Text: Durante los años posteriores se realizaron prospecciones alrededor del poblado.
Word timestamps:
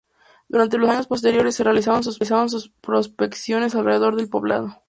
Durante 0.47 0.79
los 0.79 0.89
años 0.89 1.05
posteriores 1.05 1.53
se 1.53 1.63
realizaron 1.63 2.01
prospecciones 2.81 3.75
alrededor 3.75 4.15
del 4.15 4.29
poblado. 4.29 4.77